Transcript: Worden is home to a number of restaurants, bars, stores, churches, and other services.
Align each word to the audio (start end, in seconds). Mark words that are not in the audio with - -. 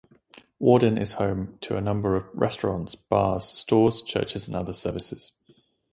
Worden 0.57 0.97
is 0.97 1.13
home 1.13 1.59
to 1.61 1.77
a 1.77 1.81
number 1.81 2.15
of 2.15 2.25
restaurants, 2.33 2.95
bars, 2.95 3.43
stores, 3.45 4.01
churches, 4.01 4.47
and 4.47 4.55
other 4.57 4.73
services. 4.73 5.33